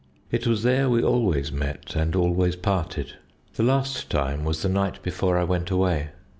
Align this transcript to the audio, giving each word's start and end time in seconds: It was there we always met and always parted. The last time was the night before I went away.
It 0.31 0.47
was 0.47 0.63
there 0.63 0.89
we 0.89 1.03
always 1.03 1.51
met 1.51 1.95
and 1.95 2.15
always 2.15 2.55
parted. 2.55 3.17
The 3.53 3.61
last 3.61 4.09
time 4.09 4.43
was 4.43 4.63
the 4.63 4.67
night 4.69 4.99
before 5.03 5.37
I 5.37 5.43
went 5.43 5.69
away. 5.69 6.09